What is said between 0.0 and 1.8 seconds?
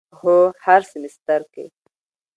هو، هر سیمیستر کی